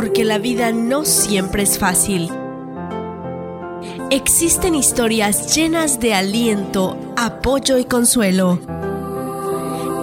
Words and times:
porque 0.00 0.24
la 0.24 0.38
vida 0.38 0.72
no 0.72 1.04
siempre 1.04 1.62
es 1.62 1.78
fácil. 1.78 2.30
Existen 4.10 4.74
historias 4.74 5.54
llenas 5.54 6.00
de 6.00 6.14
aliento, 6.14 6.96
apoyo 7.18 7.76
y 7.76 7.84
consuelo. 7.84 8.60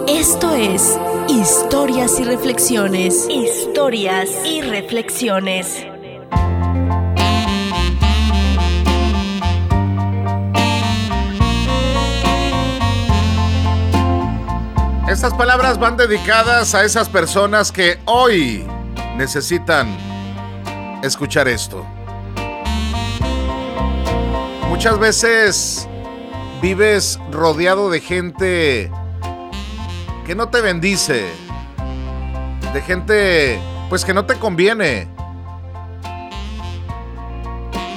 Esto 0.07 0.53
es 0.53 0.95
Historias 1.27 2.19
y 2.19 2.25
Reflexiones. 2.25 3.27
Historias 3.27 4.29
y 4.45 4.61
Reflexiones. 4.61 5.83
Estas 15.09 15.33
palabras 15.33 15.79
van 15.79 15.97
dedicadas 15.97 16.75
a 16.75 16.83
esas 16.85 17.09
personas 17.09 17.71
que 17.71 17.97
hoy 18.05 18.63
necesitan 19.17 19.87
escuchar 21.03 21.47
esto. 21.47 21.85
Muchas 24.69 24.99
veces 24.99 25.89
vives 26.61 27.19
rodeado 27.31 27.89
de 27.89 27.99
gente 27.99 28.91
que 30.25 30.35
no 30.35 30.49
te 30.49 30.61
bendice, 30.61 31.25
de 32.73 32.81
gente 32.81 33.59
pues 33.89 34.05
que 34.05 34.13
no 34.13 34.25
te 34.25 34.35
conviene. 34.35 35.07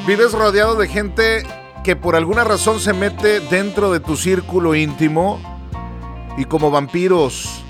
Vives 0.06 0.32
rodeado 0.32 0.76
de 0.76 0.88
gente 0.88 1.46
que 1.84 1.96
por 1.96 2.16
alguna 2.16 2.44
razón 2.44 2.80
se 2.80 2.92
mete 2.92 3.40
dentro 3.40 3.92
de 3.92 4.00
tu 4.00 4.16
círculo 4.16 4.74
íntimo 4.74 5.40
y 6.36 6.44
como 6.46 6.70
vampiros 6.70 7.62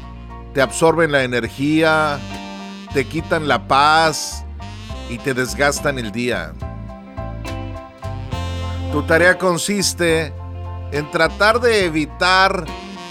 te 0.55 0.61
absorben 0.61 1.12
la 1.12 1.25
energía, 1.25 2.19
te 2.92 3.06
quitan 3.06 3.46
la 3.48 3.69
paz 3.69 4.44
y 5.08 5.19
te 5.19 5.34
desgastan 5.34 5.98
el 5.98 6.12
día. 6.12 6.52
Tu 8.92 9.02
tarea 9.05 9.38
consiste 9.38 10.33
en 10.92 11.11
tratar 11.11 11.61
de 11.61 11.84
evitar 11.84 12.64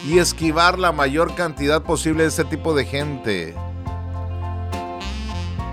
y 0.05 0.19
esquivar 0.19 0.77
la 0.77 0.91
mayor 0.91 1.35
cantidad 1.35 1.81
posible 1.81 2.23
de 2.23 2.29
este 2.29 2.45
tipo 2.45 2.73
de 2.73 2.85
gente. 2.85 3.55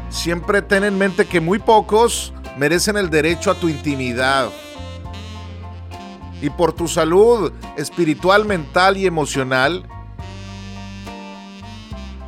Siempre 0.09 0.63
ten 0.63 0.85
en 0.85 0.97
mente 0.97 1.27
que 1.27 1.41
muy 1.41 1.59
pocos 1.59 2.33
merecen 2.57 2.97
el 2.97 3.11
derecho 3.11 3.51
a 3.51 3.55
tu 3.55 3.69
intimidad. 3.69 4.51
Y 6.41 6.51
por 6.51 6.73
tu 6.73 6.87
salud 6.87 7.53
espiritual, 7.77 8.45
mental 8.45 8.97
y 8.97 9.07
emocional, 9.07 9.89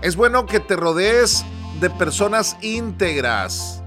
es 0.02 0.16
bueno 0.16 0.46
que 0.46 0.60
te 0.60 0.76
rodees 0.76 1.44
de 1.80 1.90
personas 1.90 2.56
íntegras, 2.60 3.82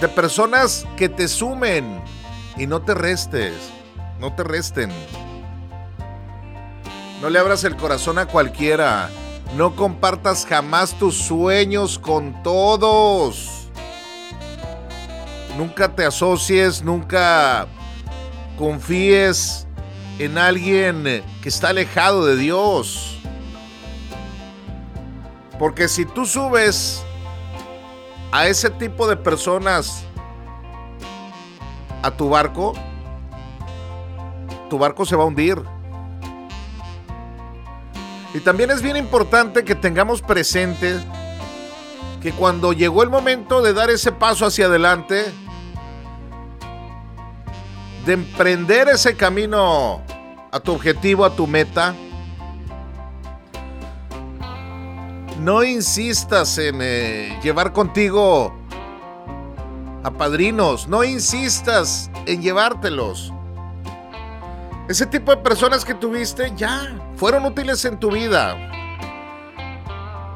de 0.00 0.08
personas 0.08 0.86
que 0.96 1.08
te 1.08 1.28
sumen 1.28 2.02
y 2.56 2.66
no 2.66 2.80
te 2.80 2.94
restes, 2.94 3.52
no 4.18 4.34
te 4.34 4.42
resten. 4.42 4.90
No 7.20 7.30
le 7.30 7.38
abras 7.38 7.64
el 7.64 7.76
corazón 7.76 8.18
a 8.18 8.26
cualquiera, 8.26 9.10
no 9.56 9.76
compartas 9.76 10.46
jamás 10.46 10.98
tus 10.98 11.16
sueños 11.16 11.98
con 11.98 12.42
todos. 12.42 13.68
Nunca 15.58 15.94
te 15.94 16.04
asocies, 16.04 16.82
nunca 16.82 17.66
confíes 18.58 19.66
en 20.18 20.38
alguien 20.38 21.22
que 21.42 21.48
está 21.48 21.70
alejado 21.70 22.24
de 22.24 22.36
Dios. 22.36 23.15
Porque 25.58 25.88
si 25.88 26.04
tú 26.04 26.26
subes 26.26 27.02
a 28.32 28.46
ese 28.46 28.70
tipo 28.70 29.08
de 29.08 29.16
personas 29.16 30.04
a 32.02 32.10
tu 32.10 32.28
barco, 32.28 32.74
tu 34.68 34.78
barco 34.78 35.06
se 35.06 35.16
va 35.16 35.22
a 35.22 35.26
hundir. 35.26 35.62
Y 38.34 38.40
también 38.40 38.70
es 38.70 38.82
bien 38.82 38.96
importante 38.96 39.64
que 39.64 39.74
tengamos 39.74 40.20
presente 40.20 41.00
que 42.20 42.32
cuando 42.32 42.72
llegó 42.72 43.02
el 43.02 43.08
momento 43.08 43.62
de 43.62 43.72
dar 43.72 43.88
ese 43.88 44.12
paso 44.12 44.44
hacia 44.44 44.66
adelante, 44.66 45.32
de 48.04 48.12
emprender 48.12 48.88
ese 48.88 49.16
camino 49.16 50.02
a 50.52 50.60
tu 50.60 50.72
objetivo, 50.72 51.24
a 51.24 51.34
tu 51.34 51.46
meta, 51.46 51.94
no 55.46 55.62
insistas 55.62 56.58
en 56.58 56.80
eh, 56.80 57.38
llevar 57.40 57.72
contigo 57.72 58.52
a 60.02 60.10
padrinos, 60.10 60.88
no 60.88 61.04
insistas 61.04 62.10
en 62.26 62.42
llevártelos. 62.42 63.32
Ese 64.88 65.06
tipo 65.06 65.30
de 65.30 65.36
personas 65.36 65.84
que 65.84 65.94
tuviste 65.94 66.52
ya 66.56 66.98
fueron 67.14 67.44
útiles 67.44 67.84
en 67.84 67.96
tu 68.00 68.10
vida. 68.10 68.56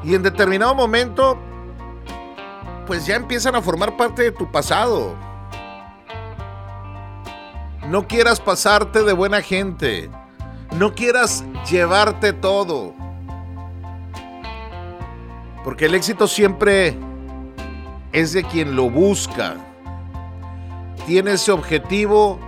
Y 0.01 0.15
en 0.15 0.23
determinado 0.23 0.73
momento, 0.75 1.37
pues 2.87 3.05
ya 3.05 3.17
empiezan 3.17 3.53
a 3.55 3.61
formar 3.61 3.97
parte 3.97 4.21
de 4.21 4.31
tu 4.31 4.49
pasado. 4.49 5.13
No 7.89 8.07
quieras 8.07 8.39
pasarte 8.39 9.03
de 9.03 9.11
buena 9.11 9.41
gente. 9.41 10.09
No 10.77 10.95
quieras 10.95 11.43
llevarte 11.69 12.31
todo. 12.31 13.00
Porque 15.63 15.85
el 15.85 15.95
éxito 15.95 16.27
siempre 16.27 16.97
es 18.11 18.33
de 18.33 18.43
quien 18.43 18.75
lo 18.75 18.89
busca. 18.89 19.55
Tiene 21.05 21.33
ese 21.33 21.51
objetivo, 21.51 22.39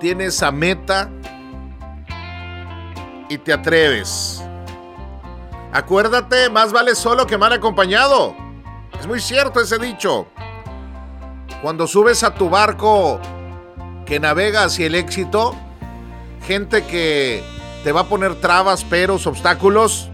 tiene 0.00 0.26
esa 0.26 0.50
meta 0.50 1.10
y 3.28 3.38
te 3.38 3.52
atreves. 3.52 4.42
Acuérdate, 5.72 6.50
más 6.50 6.72
vale 6.72 6.94
solo 6.94 7.26
que 7.26 7.36
mal 7.36 7.52
acompañado. 7.52 8.34
Es 8.98 9.06
muy 9.06 9.20
cierto 9.20 9.60
ese 9.60 9.78
dicho. 9.78 10.26
Cuando 11.62 11.86
subes 11.86 12.22
a 12.22 12.34
tu 12.34 12.48
barco 12.48 13.20
que 14.06 14.20
navega 14.20 14.64
hacia 14.64 14.86
el 14.86 14.94
éxito, 14.94 15.54
gente 16.46 16.84
que 16.84 17.42
te 17.82 17.92
va 17.92 18.02
a 18.02 18.04
poner 18.04 18.40
trabas, 18.40 18.84
peros, 18.84 19.26
obstáculos, 19.26 20.10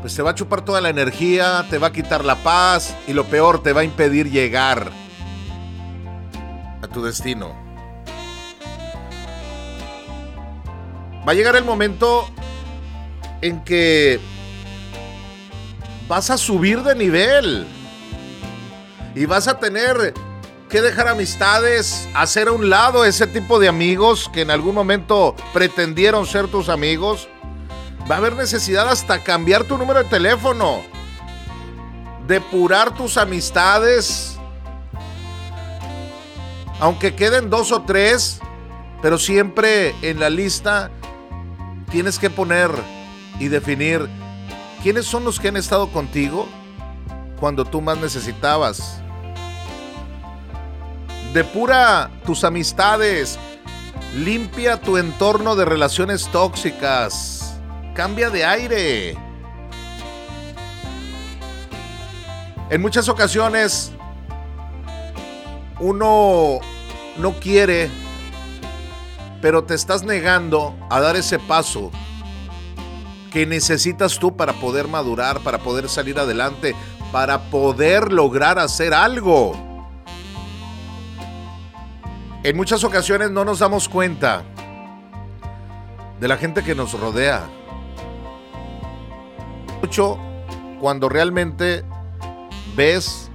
pues 0.00 0.14
te 0.14 0.22
va 0.22 0.30
a 0.30 0.34
chupar 0.34 0.64
toda 0.64 0.80
la 0.80 0.88
energía, 0.88 1.66
te 1.68 1.78
va 1.78 1.88
a 1.88 1.92
quitar 1.92 2.24
la 2.24 2.36
paz 2.36 2.94
y 3.06 3.12
lo 3.12 3.24
peor, 3.26 3.62
te 3.62 3.72
va 3.72 3.82
a 3.82 3.84
impedir 3.84 4.30
llegar 4.30 4.90
a 6.82 6.86
tu 6.88 7.02
destino. 7.02 7.54
Va 11.26 11.32
a 11.32 11.34
llegar 11.34 11.54
el 11.56 11.64
momento 11.64 12.28
en 13.42 13.62
que 13.62 14.18
vas 16.08 16.30
a 16.30 16.38
subir 16.38 16.82
de 16.82 16.94
nivel 16.94 17.66
y 19.14 19.26
vas 19.26 19.48
a 19.48 19.58
tener 19.58 20.14
que 20.70 20.80
dejar 20.80 21.08
amistades, 21.08 22.08
hacer 22.14 22.48
a 22.48 22.52
un 22.52 22.70
lado 22.70 23.04
ese 23.04 23.26
tipo 23.26 23.58
de 23.58 23.68
amigos 23.68 24.30
que 24.32 24.42
en 24.42 24.50
algún 24.50 24.74
momento 24.74 25.34
pretendieron 25.52 26.26
ser 26.26 26.48
tus 26.48 26.68
amigos 26.68 27.28
Va 28.10 28.16
a 28.16 28.18
haber 28.18 28.34
necesidad 28.34 28.88
hasta 28.88 29.22
cambiar 29.22 29.62
tu 29.62 29.78
número 29.78 30.02
de 30.02 30.10
teléfono, 30.10 30.82
depurar 32.26 32.92
tus 32.92 33.16
amistades, 33.16 34.36
aunque 36.80 37.14
queden 37.14 37.50
dos 37.50 37.70
o 37.70 37.82
tres, 37.82 38.40
pero 39.00 39.16
siempre 39.16 39.94
en 40.02 40.18
la 40.18 40.28
lista 40.28 40.90
tienes 41.92 42.18
que 42.18 42.30
poner 42.30 42.72
y 43.38 43.46
definir 43.46 44.08
quiénes 44.82 45.06
son 45.06 45.24
los 45.24 45.38
que 45.38 45.46
han 45.46 45.56
estado 45.56 45.92
contigo 45.92 46.48
cuando 47.38 47.64
tú 47.64 47.80
más 47.80 47.98
necesitabas. 47.98 49.00
Depura 51.32 52.10
tus 52.26 52.42
amistades, 52.42 53.38
limpia 54.16 54.80
tu 54.80 54.96
entorno 54.96 55.54
de 55.54 55.64
relaciones 55.64 56.26
tóxicas 56.32 57.39
cambia 57.94 58.30
de 58.30 58.44
aire. 58.44 59.16
En 62.70 62.80
muchas 62.80 63.08
ocasiones 63.08 63.92
uno 65.80 66.60
no 67.18 67.32
quiere, 67.40 67.90
pero 69.40 69.64
te 69.64 69.74
estás 69.74 70.02
negando 70.04 70.76
a 70.88 71.00
dar 71.00 71.16
ese 71.16 71.38
paso 71.38 71.90
que 73.32 73.46
necesitas 73.46 74.18
tú 74.18 74.36
para 74.36 74.52
poder 74.54 74.88
madurar, 74.88 75.40
para 75.40 75.58
poder 75.58 75.88
salir 75.88 76.18
adelante, 76.18 76.74
para 77.12 77.50
poder 77.50 78.12
lograr 78.12 78.58
hacer 78.58 78.94
algo. 78.94 79.52
En 82.42 82.56
muchas 82.56 82.84
ocasiones 82.84 83.30
no 83.30 83.44
nos 83.44 83.58
damos 83.58 83.88
cuenta 83.88 84.44
de 86.20 86.28
la 86.28 86.36
gente 86.36 86.62
que 86.62 86.74
nos 86.74 86.92
rodea 86.92 87.48
mucho 89.80 90.18
cuando 90.80 91.08
realmente 91.08 91.84
ves 92.76 93.30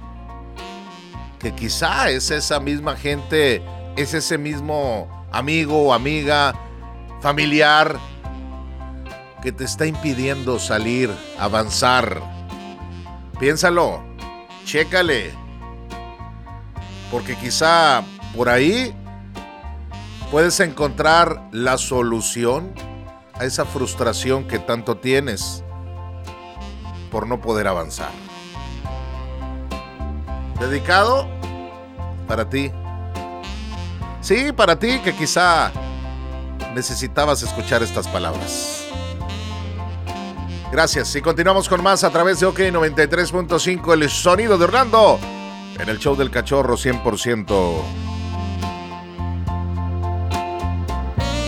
que 1.38 1.54
quizá 1.54 2.10
es 2.10 2.30
esa 2.30 2.60
misma 2.60 2.96
gente, 2.96 3.62
es 3.96 4.14
ese 4.14 4.38
mismo 4.38 5.26
amigo 5.32 5.82
o 5.82 5.92
amiga, 5.92 6.54
familiar, 7.20 7.98
que 9.42 9.52
te 9.52 9.64
está 9.64 9.86
impidiendo 9.86 10.58
salir, 10.58 11.10
avanzar. 11.38 12.20
Piénsalo, 13.38 14.02
chécale, 14.64 15.32
porque 17.10 17.36
quizá 17.36 18.02
por 18.34 18.48
ahí 18.48 18.94
puedes 20.30 20.58
encontrar 20.60 21.48
la 21.52 21.78
solución 21.78 22.72
a 23.34 23.44
esa 23.44 23.64
frustración 23.64 24.48
que 24.48 24.58
tanto 24.58 24.96
tienes 24.96 25.62
por 27.10 27.26
no 27.26 27.40
poder 27.40 27.68
avanzar. 27.68 28.10
Dedicado 30.60 31.26
para 32.26 32.48
ti. 32.48 32.72
Sí, 34.20 34.52
para 34.52 34.78
ti 34.78 35.00
que 35.04 35.14
quizá 35.14 35.70
necesitabas 36.74 37.42
escuchar 37.42 37.82
estas 37.82 38.08
palabras. 38.08 38.84
Gracias 40.72 41.14
y 41.14 41.20
continuamos 41.22 41.68
con 41.68 41.82
más 41.82 42.02
a 42.04 42.10
través 42.10 42.40
de 42.40 42.46
OK 42.46 42.58
93.5, 42.58 43.94
el 43.94 44.10
sonido 44.10 44.58
de 44.58 44.64
Orlando, 44.64 45.18
en 45.78 45.88
el 45.88 45.98
show 45.98 46.16
del 46.16 46.30
cachorro 46.30 46.76
100%. 46.76 47.82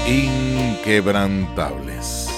Inquebrantables. 0.06 2.37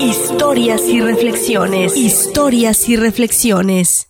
Historias 0.00 0.88
y 0.88 1.00
reflexiones. 1.00 1.96
Historias 1.96 2.88
y 2.88 2.96
reflexiones. 2.96 4.08